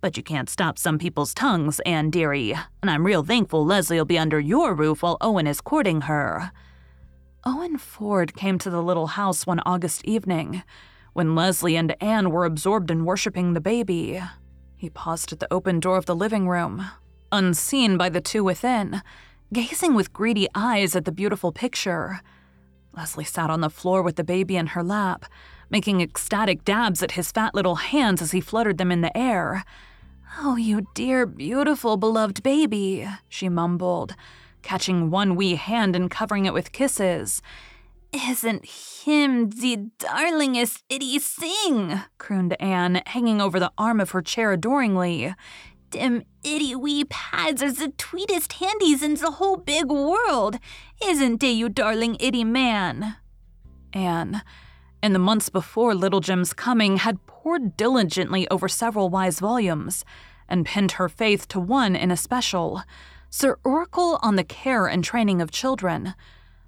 But 0.00 0.16
you 0.16 0.22
can't 0.22 0.48
stop 0.48 0.78
some 0.78 0.98
people's 0.98 1.34
tongues, 1.34 1.80
Anne 1.80 2.10
dearie, 2.10 2.54
and 2.82 2.90
I'm 2.90 3.06
real 3.06 3.22
thankful 3.22 3.64
Leslie'll 3.64 4.04
be 4.04 4.18
under 4.18 4.38
your 4.38 4.74
roof 4.74 5.02
while 5.02 5.16
Owen 5.20 5.46
is 5.46 5.60
courting 5.60 6.02
her. 6.02 6.52
Owen 7.44 7.78
Ford 7.78 8.34
came 8.34 8.58
to 8.58 8.70
the 8.70 8.82
little 8.82 9.08
house 9.08 9.46
one 9.46 9.60
August 9.66 10.04
evening, 10.04 10.62
when 11.12 11.34
Leslie 11.34 11.76
and 11.76 11.96
Anne 12.00 12.30
were 12.30 12.44
absorbed 12.44 12.90
in 12.90 13.04
worshiping 13.04 13.54
the 13.54 13.60
baby. 13.60 14.22
He 14.76 14.90
paused 14.90 15.32
at 15.32 15.40
the 15.40 15.52
open 15.52 15.80
door 15.80 15.96
of 15.96 16.06
the 16.06 16.16
living 16.16 16.48
room, 16.48 16.84
unseen 17.32 17.96
by 17.96 18.08
the 18.08 18.20
two 18.20 18.44
within 18.44 19.02
gazing 19.52 19.94
with 19.94 20.12
greedy 20.12 20.48
eyes 20.54 20.94
at 20.94 21.04
the 21.04 21.12
beautiful 21.12 21.52
picture. 21.52 22.20
Leslie 22.96 23.24
sat 23.24 23.50
on 23.50 23.60
the 23.60 23.70
floor 23.70 24.02
with 24.02 24.16
the 24.16 24.24
baby 24.24 24.56
in 24.56 24.68
her 24.68 24.82
lap, 24.82 25.24
making 25.70 26.00
ecstatic 26.00 26.64
dabs 26.64 27.02
at 27.02 27.12
his 27.12 27.32
fat 27.32 27.54
little 27.54 27.76
hands 27.76 28.20
as 28.20 28.32
he 28.32 28.40
fluttered 28.40 28.78
them 28.78 28.92
in 28.92 29.00
the 29.00 29.16
air. 29.16 29.64
Oh, 30.38 30.56
you 30.56 30.86
dear, 30.94 31.26
beautiful, 31.26 31.96
beloved 31.96 32.42
baby, 32.42 33.08
she 33.28 33.48
mumbled, 33.48 34.14
catching 34.62 35.10
one 35.10 35.36
wee 35.36 35.54
hand 35.54 35.96
and 35.96 36.10
covering 36.10 36.44
it 36.44 36.52
with 36.52 36.72
kisses. 36.72 37.40
Isn't 38.12 38.64
him 38.64 39.50
the 39.50 39.90
darlingest 39.98 40.82
itty 40.88 41.18
sing? 41.18 42.00
crooned 42.18 42.60
Anne, 42.60 43.02
hanging 43.06 43.40
over 43.40 43.60
the 43.60 43.72
arm 43.76 44.00
of 44.00 44.10
her 44.10 44.22
chair 44.22 44.52
adoringly. 44.52 45.34
Dem 45.90 46.24
itty 46.44 46.74
wee 46.74 47.04
pads 47.04 47.62
are 47.62 47.72
the 47.72 47.92
tweetest 47.96 48.54
handies 48.54 49.02
in 49.02 49.14
the 49.14 49.32
whole 49.32 49.56
big 49.56 49.86
world. 49.90 50.58
Isn't 51.02 51.40
they, 51.40 51.52
you 51.52 51.68
darling 51.68 52.16
itty 52.20 52.44
man? 52.44 53.16
Anne, 53.94 54.42
in 55.02 55.14
the 55.14 55.18
months 55.18 55.48
before 55.48 55.94
Little 55.94 56.20
Jem's 56.20 56.52
coming, 56.52 56.98
had 56.98 57.24
pored 57.26 57.76
diligently 57.76 58.46
over 58.50 58.68
several 58.68 59.08
wise 59.08 59.40
volumes 59.40 60.04
and 60.48 60.66
pinned 60.66 60.92
her 60.92 61.08
faith 61.08 61.48
to 61.48 61.60
one 61.60 61.96
in 61.96 62.10
especial 62.10 62.82
Sir 63.30 63.58
Oracle 63.64 64.18
on 64.22 64.36
the 64.36 64.44
Care 64.44 64.86
and 64.86 65.04
Training 65.04 65.40
of 65.40 65.50
Children. 65.50 66.14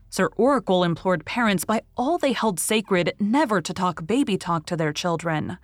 Sir 0.09 0.29
Oracle 0.37 0.85
implored 0.85 1.25
parents 1.25 1.65
by 1.65 1.83
all 1.97 2.19
they 2.19 2.33
held 2.33 2.59
sacred 2.59 3.15
never 3.19 3.61
to 3.61 3.73
talk 3.73 4.07
baby 4.07 4.37
talk 4.37 4.67
to 4.67 4.77
their 4.77 4.93
children. 4.93 5.59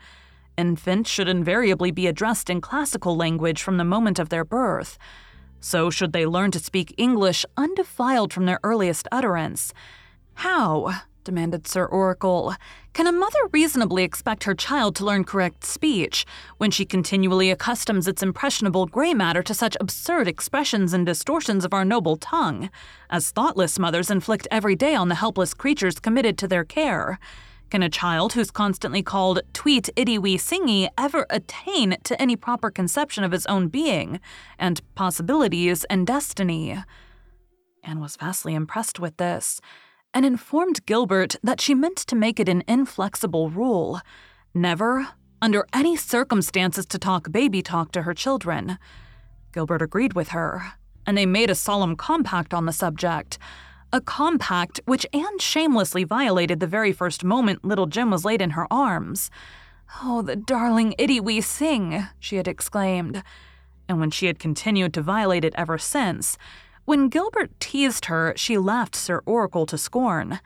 Infants 0.56 1.10
should 1.10 1.28
invariably 1.28 1.90
be 1.90 2.06
addressed 2.06 2.48
in 2.48 2.60
classical 2.60 3.16
language 3.16 3.62
from 3.62 3.76
the 3.76 3.84
moment 3.84 4.18
of 4.18 4.28
their 4.28 4.44
birth. 4.44 4.98
So 5.60 5.90
should 5.90 6.12
they 6.12 6.26
learn 6.26 6.50
to 6.52 6.58
speak 6.58 6.94
English 6.96 7.44
undefiled 7.56 8.32
from 8.32 8.46
their 8.46 8.60
earliest 8.62 9.08
utterance. 9.10 9.72
How, 10.34 11.02
demanded 11.26 11.66
Sir 11.66 11.84
Oracle. 11.84 12.54
Can 12.94 13.06
a 13.06 13.12
mother 13.12 13.38
reasonably 13.52 14.04
expect 14.04 14.44
her 14.44 14.54
child 14.54 14.94
to 14.96 15.04
learn 15.04 15.24
correct 15.24 15.64
speech 15.64 16.24
when 16.56 16.70
she 16.70 16.86
continually 16.86 17.54
accustoms 17.54 18.08
its 18.08 18.22
impressionable 18.22 18.86
gray 18.86 19.12
matter 19.12 19.42
to 19.42 19.52
such 19.52 19.76
absurd 19.80 20.28
expressions 20.28 20.94
and 20.94 21.04
distortions 21.04 21.64
of 21.64 21.74
our 21.74 21.84
noble 21.84 22.16
tongue, 22.16 22.70
as 23.10 23.30
thoughtless 23.30 23.78
mothers 23.78 24.10
inflict 24.10 24.48
every 24.50 24.76
day 24.76 24.94
on 24.94 25.08
the 25.08 25.16
helpless 25.16 25.52
creatures 25.52 25.98
committed 25.98 26.38
to 26.38 26.48
their 26.48 26.64
care? 26.64 27.18
Can 27.70 27.82
a 27.82 27.88
child 27.88 28.34
who's 28.34 28.50
constantly 28.50 29.02
called 29.02 29.40
tweet 29.52 29.90
itty 29.96 30.18
wee 30.18 30.38
singy 30.38 30.88
ever 30.96 31.26
attain 31.30 31.96
to 32.04 32.20
any 32.20 32.36
proper 32.36 32.70
conception 32.70 33.24
of 33.24 33.32
his 33.32 33.44
own 33.46 33.68
being 33.68 34.20
and 34.58 34.80
possibilities 34.94 35.84
and 35.84 36.06
destiny? 36.06 36.78
Anne 37.82 38.00
was 38.00 38.16
vastly 38.16 38.54
impressed 38.54 39.00
with 39.00 39.16
this 39.16 39.60
and 40.14 40.24
informed 40.24 40.86
Gilbert 40.86 41.36
that 41.42 41.60
she 41.60 41.74
meant 41.74 41.96
to 41.96 42.16
make 42.16 42.38
it 42.38 42.48
an 42.48 42.62
inflexible 42.68 43.50
rule 43.50 44.00
never, 44.54 45.08
under 45.42 45.66
any 45.72 45.96
circumstances, 45.96 46.86
to 46.86 46.98
talk 46.98 47.30
baby 47.30 47.62
talk 47.62 47.92
to 47.92 48.02
her 48.02 48.14
children. 48.14 48.78
Gilbert 49.52 49.82
agreed 49.82 50.14
with 50.14 50.28
her, 50.28 50.72
and 51.04 51.18
they 51.18 51.26
made 51.26 51.50
a 51.50 51.54
solemn 51.54 51.96
compact 51.96 52.54
on 52.54 52.64
the 52.64 52.72
subject. 52.72 53.38
A 53.92 54.00
compact 54.00 54.80
which 54.84 55.06
Anne 55.12 55.38
shamelessly 55.38 56.04
violated 56.04 56.60
the 56.60 56.66
very 56.66 56.92
first 56.92 57.22
moment 57.22 57.64
little 57.64 57.86
Jem 57.86 58.10
was 58.10 58.24
laid 58.24 58.42
in 58.42 58.50
her 58.50 58.66
arms. 58.70 59.30
Oh, 60.02 60.22
the 60.22 60.36
darling 60.36 60.94
itty 60.98 61.20
wee 61.20 61.40
sing, 61.40 62.06
she 62.18 62.36
had 62.36 62.48
exclaimed. 62.48 63.22
And 63.88 64.00
when 64.00 64.10
she 64.10 64.26
had 64.26 64.38
continued 64.38 64.92
to 64.94 65.02
violate 65.02 65.44
it 65.44 65.54
ever 65.56 65.78
since, 65.78 66.36
when 66.84 67.08
Gilbert 67.08 67.50
teased 67.60 68.06
her, 68.06 68.32
she 68.36 68.58
laughed 68.58 68.96
Sir 68.96 69.22
Oracle 69.26 69.66
to 69.66 69.78
scorn. 69.78 70.40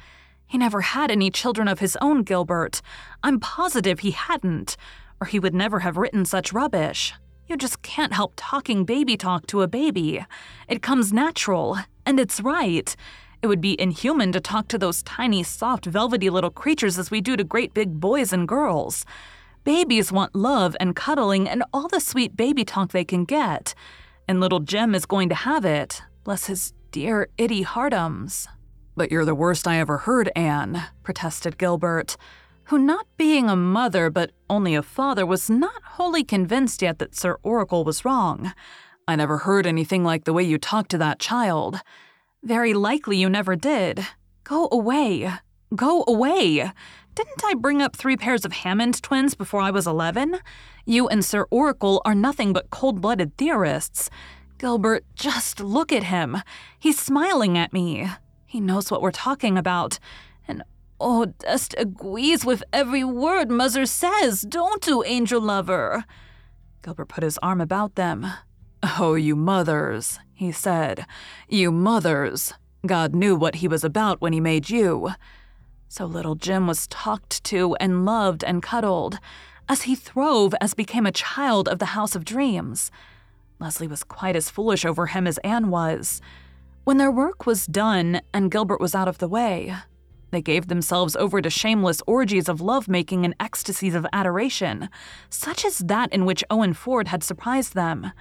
He 0.47 0.59
never 0.59 0.80
had 0.80 1.11
any 1.11 1.30
children 1.30 1.68
of 1.68 1.80
his 1.80 1.97
own, 2.00 2.23
Gilbert. 2.23 2.82
I'm 3.23 3.40
positive 3.40 4.00
he 4.00 4.11
hadn't, 4.11 4.76
or 5.20 5.26
he 5.26 5.38
would 5.38 5.54
never 5.54 5.80
have 5.80 5.97
written 5.97 6.25
such 6.25 6.52
rubbish. 6.52 7.14
You 7.47 7.56
just 7.56 7.82
can't 7.82 8.12
help 8.12 8.35
talking 8.37 8.85
baby 8.85 9.16
talk 9.16 9.47
to 9.49 9.62
a 9.62 9.68
baby. 9.68 10.25
It 10.68 10.82
comes 10.82 11.12
natural, 11.12 11.78
and 12.06 12.20
it's 12.20 12.40
right. 12.40 12.94
It 13.42 13.47
would 13.47 13.61
be 13.61 13.80
inhuman 13.80 14.32
to 14.32 14.40
talk 14.40 14.68
to 14.68 14.78
those 14.78 15.02
tiny, 15.02 15.42
soft, 15.42 15.87
velvety 15.87 16.30
little 16.30 16.50
creatures 16.50 16.99
as 16.99 17.11
we 17.11 17.20
do 17.20 17.37
to 17.37 17.44
great 17.44 17.75
big 17.75 18.00
boys 18.00 18.32
and 18.32 18.47
girls. 18.47 19.04
Babies 19.64 20.12
want 20.12 20.35
love 20.35 20.76
and 20.80 20.97
cuddling 20.97 21.49
and 21.49 21.62
all 21.73 21.88
the 21.88 22.00
sweet 22.00 22.37
baby 22.37 22.64
talk 22.64 22.92
they 22.92 23.04
can 23.04 23.25
get. 23.25 23.75
And 24.28 24.40
little 24.40 24.61
Jem 24.61 24.94
is 24.94 25.06
going 25.06 25.28
to 25.30 25.35
have 25.35 25.64
it, 25.64 26.02
Bless 26.23 26.47
his 26.47 26.75
dear 26.92 27.28
itty 27.38 27.62
heartums. 27.62 28.47
But 28.94 29.11
you're 29.11 29.25
the 29.25 29.35
worst 29.35 29.66
I 29.66 29.78
ever 29.78 29.99
heard, 29.99 30.30
Anne, 30.37 30.82
protested 31.02 31.56
Gilbert, 31.56 32.16
who, 32.64 32.78
not 32.78 33.06
being 33.16 33.49
a 33.49 33.56
mother 33.56 34.11
but 34.11 34.32
only 34.50 34.75
a 34.75 34.82
father, 34.82 35.25
was 35.25 35.49
not 35.49 35.82
wholly 35.82 36.23
convinced 36.23 36.82
yet 36.82 36.99
that 36.99 37.16
Sir 37.16 37.38
Oracle 37.42 37.85
was 37.85 38.04
wrong. 38.04 38.52
I 39.09 39.16
never 39.16 39.38
heard 39.38 39.66
anything 39.66 40.04
like 40.04 40.25
the 40.25 40.32
way 40.35 40.42
you 40.42 40.59
talked 40.59 40.90
to 40.90 40.99
that 40.99 41.18
child. 41.18 41.80
Very 42.42 42.73
likely 42.73 43.18
you 43.18 43.28
never 43.28 43.54
did. 43.54 44.06
Go 44.44 44.68
away. 44.73 45.30
Go 45.76 46.04
away. 46.09 46.73
Didn't 47.14 47.44
I 47.44 47.54
bring 47.54 47.82
up 47.82 47.94
three 47.94 48.16
pairs 48.16 48.47
of 48.47 48.52
Hammond 48.52 49.02
twins 49.02 49.35
before 49.35 49.61
I 49.61 49.70
was 49.70 49.87
11? 49.87 50.38
You 50.87 51.06
and 51.06 51.23
Sir 51.23 51.47
Oracle 51.50 52.00
are 52.06 52.14
nothing 52.14 52.54
but 52.54 52.70
cold 52.70 53.02
blooded 53.02 53.37
theorists. 53.37 54.09
Gilbert, 54.56 55.04
just 55.14 55.61
look 55.61 55.92
at 55.92 56.04
him. 56.04 56.38
He's 56.78 56.99
smiling 56.99 57.59
at 57.59 57.75
me. 57.75 58.09
He 58.47 58.59
knows 58.59 58.90
what 58.90 59.02
we're 59.02 59.11
talking 59.11 59.59
about. 59.59 59.99
And 60.49 60.62
oh, 60.99 61.35
just 61.42 61.75
agrees 61.76 62.44
with 62.44 62.64
every 62.73 63.04
word 63.04 63.50
Muzzer 63.50 63.87
says, 63.87 64.40
don't 64.40 64.87
you, 64.87 65.04
angel 65.04 65.42
lover? 65.42 66.04
Gilbert 66.82 67.09
put 67.09 67.23
his 67.23 67.38
arm 67.42 67.61
about 67.61 67.97
them. 67.97 68.26
Oh, 68.99 69.14
you 69.14 69.37
mothers, 69.37 70.18
he 70.40 70.50
said. 70.50 71.04
You 71.50 71.70
mothers. 71.70 72.54
God 72.87 73.14
knew 73.14 73.37
what 73.37 73.56
he 73.56 73.68
was 73.68 73.85
about 73.85 74.23
when 74.23 74.32
he 74.32 74.40
made 74.40 74.70
you. 74.70 75.11
So 75.87 76.06
little 76.06 76.35
Jem 76.35 76.66
was 76.66 76.87
talked 76.87 77.44
to 77.44 77.75
and 77.75 78.06
loved 78.06 78.42
and 78.42 78.62
cuddled, 78.62 79.18
as 79.68 79.82
he 79.82 79.94
throve 79.94 80.54
as 80.59 80.73
became 80.73 81.04
a 81.04 81.12
child 81.12 81.68
of 81.68 81.78
the 81.78 81.92
House 81.92 82.16
of 82.16 82.25
Dreams. 82.25 82.90
Leslie 83.59 83.87
was 83.87 84.02
quite 84.02 84.35
as 84.35 84.49
foolish 84.49 84.87
over 84.87 85.09
him 85.09 85.26
as 85.26 85.37
Anne 85.44 85.68
was. 85.68 86.23
When 86.85 86.97
their 86.97 87.11
work 87.11 87.44
was 87.44 87.66
done 87.66 88.23
and 88.32 88.50
Gilbert 88.50 88.80
was 88.80 88.94
out 88.94 89.09
of 89.09 89.18
the 89.18 89.28
way, 89.28 89.75
they 90.30 90.40
gave 90.40 90.68
themselves 90.68 91.16
over 91.16 91.42
to 91.42 91.50
shameless 91.50 92.00
orgies 92.06 92.49
of 92.49 92.62
lovemaking 92.62 93.26
and 93.26 93.35
ecstasies 93.38 93.94
of 93.94 94.06
adoration, 94.11 94.88
such 95.28 95.66
as 95.66 95.80
that 95.80 96.11
in 96.14 96.25
which 96.25 96.44
Owen 96.49 96.73
Ford 96.73 97.09
had 97.09 97.23
surprised 97.23 97.75
them. 97.75 98.12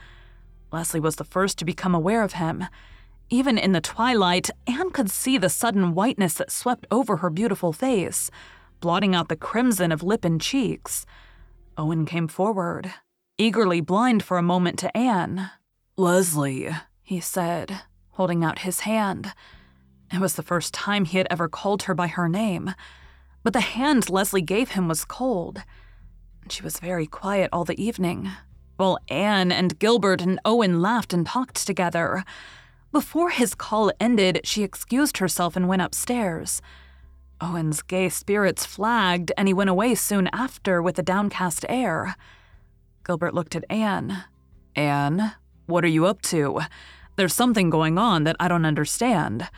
Leslie 0.71 0.99
was 0.99 1.15
the 1.15 1.23
first 1.23 1.57
to 1.57 1.65
become 1.65 1.95
aware 1.95 2.23
of 2.23 2.33
him. 2.33 2.65
Even 3.29 3.57
in 3.57 3.71
the 3.71 3.81
twilight, 3.81 4.49
Anne 4.67 4.91
could 4.91 5.09
see 5.09 5.37
the 5.37 5.49
sudden 5.49 5.93
whiteness 5.93 6.35
that 6.35 6.51
swept 6.51 6.85
over 6.91 7.17
her 7.17 7.29
beautiful 7.29 7.73
face, 7.73 8.31
blotting 8.79 9.13
out 9.15 9.29
the 9.29 9.35
crimson 9.35 9.91
of 9.91 10.03
lip 10.03 10.25
and 10.25 10.41
cheeks. 10.41 11.05
Owen 11.77 12.05
came 12.05 12.27
forward, 12.27 12.91
eagerly 13.37 13.81
blind 13.81 14.23
for 14.23 14.37
a 14.37 14.43
moment 14.43 14.79
to 14.79 14.95
Anne. 14.97 15.51
Leslie, 15.97 16.69
he 17.03 17.19
said, 17.19 17.81
holding 18.11 18.43
out 18.43 18.59
his 18.59 18.81
hand. 18.81 19.33
It 20.11 20.19
was 20.19 20.35
the 20.35 20.43
first 20.43 20.73
time 20.73 21.05
he 21.05 21.17
had 21.17 21.27
ever 21.29 21.47
called 21.47 21.83
her 21.83 21.93
by 21.93 22.07
her 22.07 22.27
name, 22.27 22.73
but 23.43 23.53
the 23.53 23.61
hand 23.61 24.09
Leslie 24.09 24.41
gave 24.41 24.71
him 24.71 24.87
was 24.87 25.05
cold. 25.05 25.63
She 26.49 26.63
was 26.63 26.79
very 26.79 27.05
quiet 27.05 27.49
all 27.53 27.63
the 27.63 27.81
evening, 27.81 28.31
while 28.79 28.97
Anne 29.09 29.51
and 29.51 29.77
Gilbert 29.77 30.21
and 30.21 30.39
Owen 30.45 30.81
laughed 30.81 31.13
and 31.13 31.25
talked 31.25 31.67
together. 31.67 32.23
Before 32.91 33.29
his 33.29 33.53
call 33.53 33.91
ended, 33.99 34.41
she 34.45 34.63
excused 34.63 35.17
herself 35.17 35.55
and 35.55 35.67
went 35.67 35.81
upstairs. 35.81 36.61
Owen's 37.41 37.81
gay 37.81 38.09
spirits 38.09 38.65
flagged, 38.65 39.31
and 39.37 39.47
he 39.47 39.53
went 39.53 39.69
away 39.69 39.95
soon 39.95 40.27
after 40.33 40.81
with 40.81 40.97
a 40.97 41.03
downcast 41.03 41.65
air. 41.69 42.15
Gilbert 43.05 43.33
looked 43.33 43.55
at 43.55 43.65
Anne. 43.69 44.23
Anne, 44.75 45.33
what 45.65 45.83
are 45.83 45.89
you 45.89 46.05
up 46.05 46.21
to? 46.23 46.61
There's 47.15 47.35
something 47.35 47.69
going 47.69 47.97
on 47.97 48.23
that 48.23 48.37
I 48.39 48.47
don't 48.47 48.65
understand. 48.65 49.49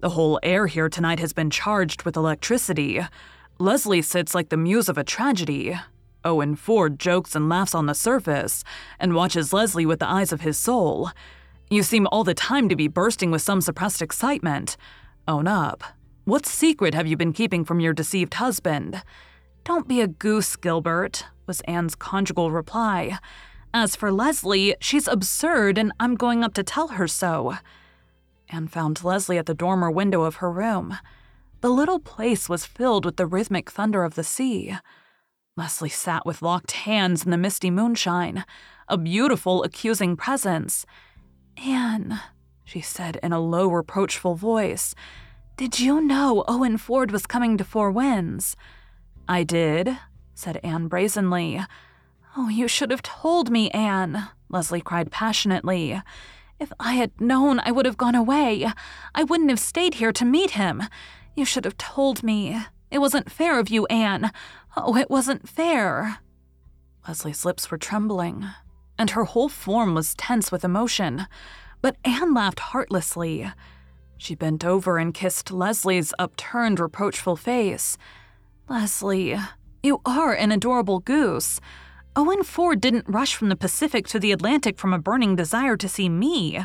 The 0.00 0.10
whole 0.10 0.40
air 0.42 0.66
here 0.66 0.88
tonight 0.88 1.18
has 1.18 1.32
been 1.32 1.50
charged 1.50 2.04
with 2.04 2.16
electricity. 2.16 3.00
Leslie 3.58 4.02
sits 4.02 4.34
like 4.34 4.48
the 4.48 4.56
muse 4.56 4.88
of 4.88 4.96
a 4.96 5.04
tragedy. 5.04 5.76
Owen 6.24 6.56
Ford 6.56 6.98
jokes 6.98 7.34
and 7.34 7.48
laughs 7.48 7.74
on 7.74 7.86
the 7.86 7.94
surface 7.94 8.64
and 8.98 9.14
watches 9.14 9.52
Leslie 9.52 9.86
with 9.86 9.98
the 10.00 10.08
eyes 10.08 10.32
of 10.32 10.40
his 10.40 10.58
soul. 10.58 11.10
You 11.70 11.82
seem 11.82 12.06
all 12.08 12.24
the 12.24 12.34
time 12.34 12.68
to 12.68 12.76
be 12.76 12.88
bursting 12.88 13.30
with 13.30 13.42
some 13.42 13.60
suppressed 13.60 14.02
excitement. 14.02 14.76
Own 15.28 15.46
up. 15.46 15.84
What 16.24 16.46
secret 16.46 16.94
have 16.94 17.06
you 17.06 17.16
been 17.16 17.32
keeping 17.32 17.64
from 17.64 17.80
your 17.80 17.92
deceived 17.92 18.34
husband? 18.34 19.02
Don't 19.64 19.88
be 19.88 20.00
a 20.00 20.06
goose, 20.06 20.56
Gilbert 20.56 21.24
was 21.50 21.60
Anne's 21.62 21.96
conjugal 21.96 22.52
reply. 22.52 23.18
As 23.74 23.96
for 23.96 24.12
Leslie, 24.12 24.76
she's 24.78 25.08
absurd, 25.08 25.78
and 25.78 25.90
I'm 25.98 26.14
going 26.14 26.44
up 26.44 26.54
to 26.54 26.62
tell 26.62 26.88
her 26.88 27.08
so. 27.08 27.56
Anne 28.48 28.68
found 28.68 29.02
Leslie 29.02 29.36
at 29.36 29.46
the 29.46 29.54
dormer 29.54 29.90
window 29.90 30.22
of 30.22 30.36
her 30.36 30.48
room. 30.48 30.96
The 31.60 31.68
little 31.68 31.98
place 31.98 32.48
was 32.48 32.64
filled 32.66 33.04
with 33.04 33.16
the 33.16 33.26
rhythmic 33.26 33.68
thunder 33.68 34.04
of 34.04 34.14
the 34.14 34.22
sea. 34.22 34.76
Leslie 35.60 35.90
sat 35.90 36.24
with 36.24 36.40
locked 36.40 36.72
hands 36.72 37.22
in 37.22 37.30
the 37.30 37.36
misty 37.36 37.70
moonshine, 37.70 38.46
a 38.88 38.96
beautiful, 38.96 39.62
accusing 39.62 40.16
presence. 40.16 40.86
Anne, 41.58 42.18
she 42.64 42.80
said 42.80 43.20
in 43.22 43.30
a 43.34 43.38
low, 43.38 43.68
reproachful 43.68 44.36
voice, 44.36 44.94
did 45.58 45.78
you 45.78 46.00
know 46.00 46.46
Owen 46.48 46.78
Ford 46.78 47.10
was 47.10 47.26
coming 47.26 47.58
to 47.58 47.64
Four 47.64 47.90
Winds? 47.90 48.56
I 49.28 49.42
did, 49.42 49.98
said 50.32 50.60
Anne 50.64 50.88
brazenly. 50.88 51.60
Oh, 52.38 52.48
you 52.48 52.66
should 52.66 52.90
have 52.90 53.02
told 53.02 53.50
me, 53.50 53.70
Anne, 53.72 54.30
Leslie 54.48 54.80
cried 54.80 55.12
passionately. 55.12 56.00
If 56.58 56.72
I 56.80 56.94
had 56.94 57.20
known, 57.20 57.60
I 57.60 57.70
would 57.70 57.84
have 57.84 57.98
gone 57.98 58.14
away. 58.14 58.66
I 59.14 59.24
wouldn't 59.24 59.50
have 59.50 59.60
stayed 59.60 59.96
here 59.96 60.12
to 60.12 60.24
meet 60.24 60.52
him. 60.52 60.84
You 61.36 61.44
should 61.44 61.66
have 61.66 61.76
told 61.76 62.22
me. 62.22 62.58
It 62.90 62.98
wasn't 62.98 63.30
fair 63.30 63.58
of 63.58 63.68
you, 63.68 63.86
Anne. 63.86 64.32
Oh, 64.76 64.96
it 64.96 65.10
wasn't 65.10 65.48
fair. 65.48 66.18
Leslie's 67.06 67.44
lips 67.44 67.70
were 67.70 67.78
trembling, 67.78 68.46
and 68.98 69.10
her 69.10 69.24
whole 69.24 69.48
form 69.48 69.94
was 69.94 70.14
tense 70.14 70.52
with 70.52 70.64
emotion. 70.64 71.26
But 71.82 71.96
Anne 72.04 72.34
laughed 72.34 72.60
heartlessly. 72.60 73.50
She 74.16 74.34
bent 74.34 74.64
over 74.64 74.98
and 74.98 75.14
kissed 75.14 75.50
Leslie's 75.50 76.12
upturned, 76.18 76.78
reproachful 76.78 77.36
face. 77.36 77.96
Leslie, 78.68 79.36
you 79.82 80.00
are 80.04 80.34
an 80.34 80.52
adorable 80.52 81.00
goose. 81.00 81.58
Owen 82.14 82.42
Ford 82.42 82.80
didn't 82.80 83.08
rush 83.08 83.34
from 83.34 83.48
the 83.48 83.56
Pacific 83.56 84.06
to 84.08 84.18
the 84.18 84.32
Atlantic 84.32 84.78
from 84.78 84.92
a 84.92 84.98
burning 84.98 85.36
desire 85.36 85.76
to 85.76 85.88
see 85.88 86.08
me. 86.08 86.64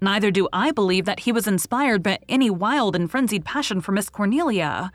Neither 0.00 0.30
do 0.30 0.48
I 0.52 0.70
believe 0.70 1.04
that 1.04 1.20
he 1.20 1.32
was 1.32 1.46
inspired 1.46 2.02
by 2.02 2.18
any 2.28 2.50
wild 2.50 2.96
and 2.96 3.10
frenzied 3.10 3.44
passion 3.44 3.80
for 3.80 3.92
Miss 3.92 4.08
Cornelia. 4.08 4.90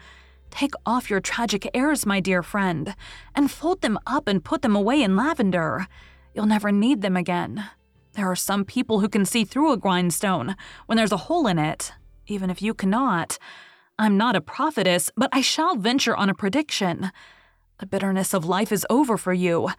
Take 0.51 0.73
off 0.85 1.09
your 1.09 1.19
tragic 1.19 1.67
airs, 1.73 2.05
my 2.05 2.19
dear 2.19 2.43
friend, 2.43 2.95
and 3.33 3.49
fold 3.49 3.81
them 3.81 3.97
up 4.05 4.27
and 4.27 4.43
put 4.43 4.61
them 4.61 4.75
away 4.75 5.01
in 5.01 5.15
lavender. 5.15 5.87
You'll 6.35 6.45
never 6.45 6.71
need 6.71 7.01
them 7.01 7.17
again. 7.17 7.65
There 8.13 8.29
are 8.29 8.35
some 8.35 8.65
people 8.65 8.99
who 8.99 9.09
can 9.09 9.25
see 9.25 9.45
through 9.45 9.71
a 9.71 9.77
grindstone 9.77 10.55
when 10.85 10.97
there's 10.97 11.13
a 11.13 11.17
hole 11.17 11.47
in 11.47 11.57
it, 11.57 11.93
even 12.27 12.49
if 12.49 12.61
you 12.61 12.73
cannot. 12.73 13.37
I'm 13.97 14.17
not 14.17 14.35
a 14.35 14.41
prophetess, 14.41 15.09
but 15.15 15.29
I 15.31 15.41
shall 15.41 15.77
venture 15.77 16.15
on 16.15 16.29
a 16.29 16.35
prediction. 16.35 17.11
The 17.79 17.85
bitterness 17.85 18.33
of 18.33 18.45
life 18.45 18.71
is 18.71 18.85
over 18.89 19.17
for 19.17 19.33
you. 19.33 19.69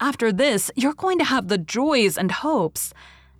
After 0.00 0.30
this, 0.30 0.70
you're 0.76 0.94
going 0.94 1.18
to 1.18 1.24
have 1.24 1.48
the 1.48 1.58
joys 1.58 2.18
and 2.18 2.30
hopes, 2.30 2.92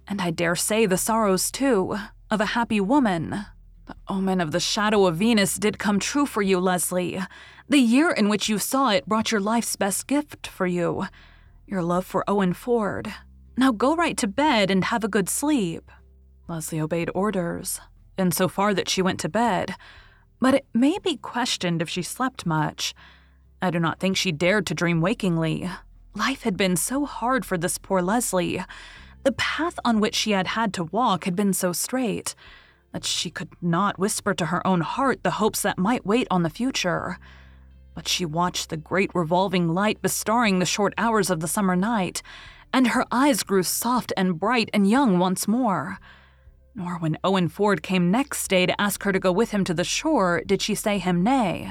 and 0.09 0.21
I 0.21 0.31
dare 0.31 0.57
say 0.57 0.87
the 0.87 0.97
sorrows 0.97 1.53
too, 1.53 1.97
of 2.31 2.41
a 2.41 2.47
happy 2.47 2.81
woman. 2.81 3.47
The 3.89 3.97
omen 4.07 4.43
of 4.43 4.53
the 4.53 4.61
shadow 4.61 5.07
of 5.07 5.17
Venus 5.17 5.57
did 5.57 5.79
come 5.79 5.99
true 5.99 6.27
for 6.27 6.43
you, 6.43 6.61
Leslie. 6.61 7.23
The 7.71 7.79
year 7.79 8.11
in 8.11 8.29
which 8.29 8.47
you 8.47 8.59
saw 8.59 8.91
it 8.91 9.07
brought 9.07 9.33
your 9.33 9.41
life's 9.41 9.77
best 9.77 10.07
gift 10.07 10.47
for 10.47 10.67
you 10.67 11.07
your 11.67 11.83
love 11.83 12.05
for 12.05 12.25
Owen 12.29 12.53
Ford. 12.53 13.13
Now 13.57 13.73
go 13.73 13.95
right 13.95 14.17
to 14.19 14.27
bed 14.27 14.71
and 14.71 14.85
have 14.85 15.05
a 15.05 15.09
good 15.09 15.29
sleep. 15.29 15.91
Leslie 16.49 16.81
obeyed 16.81 17.11
orders, 17.15 17.81
in 18.19 18.31
so 18.31 18.49
far 18.49 18.73
that 18.73 18.89
she 18.89 19.03
went 19.03 19.21
to 19.21 19.29
bed, 19.29 19.75
but 20.41 20.55
it 20.55 20.67
may 20.73 20.99
be 20.99 21.17
questioned 21.17 21.83
if 21.83 21.89
she 21.89 22.03
slept 22.03 22.47
much. 22.47 22.95
I 23.61 23.71
do 23.71 23.79
not 23.79 24.01
think 24.01 24.17
she 24.17 24.33
dared 24.33 24.67
to 24.67 24.75
dream 24.75 25.03
wakingly. 25.03 25.69
Life 26.15 26.43
had 26.43 26.57
been 26.57 26.77
so 26.77 27.05
hard 27.05 27.45
for 27.45 27.59
this 27.59 27.77
poor 27.77 28.01
Leslie. 28.01 28.63
The 29.25 29.33
path 29.33 29.79
on 29.85 30.01
which 30.01 30.15
she 30.15 30.31
had 30.31 30.49
had 30.49 30.73
to 30.75 30.85
walk 30.85 31.25
had 31.25 31.37
been 31.37 31.53
so 31.53 31.73
straight 31.73 32.35
that 32.93 33.05
she 33.05 33.31
could 33.31 33.51
not 33.61 33.99
whisper 33.99 34.35
to 34.35 34.47
her 34.47 34.67
own 34.67 34.81
heart 34.81 35.23
the 35.23 35.33
hopes 35.33 35.63
that 35.63 35.79
might 35.79 36.07
wait 36.07 36.27
on 36.31 36.43
the 36.43 36.51
future. 36.51 37.19
But 37.95 38.09
she 38.09 38.25
watched 38.25 38.71
the 38.71 38.77
great 38.77 39.11
revolving 39.15 39.69
light 39.69 40.01
bestarring 40.01 40.59
the 40.59 40.67
short 40.67 40.95
hours 40.97 41.31
of 41.31 41.41
the 41.41 41.49
summer 41.49 41.77
night, 41.77 42.23
and 42.73 42.89
her 42.89 43.05
eyes 43.11 43.43
grew 43.43 43.63
soft 43.63 44.13
and 44.17 44.39
bright 44.39 44.71
and 44.73 44.89
young 44.89 45.19
once 45.19 45.49
more. 45.49 45.99
Nor 46.75 46.99
when 46.99 47.19
Owen 47.25 47.49
Ford 47.49 47.83
came 47.83 48.11
next 48.11 48.49
day 48.49 48.67
to 48.67 48.81
ask 48.81 49.03
her 49.03 49.13
to 49.13 49.19
go 49.19 49.33
with 49.33 49.51
him 49.51 49.65
to 49.65 49.75
the 49.75 49.85
shore 49.85 50.43
did 50.47 50.63
she 50.63 50.75
say 50.75 50.99
him 50.99 51.23
nay. 51.23 51.71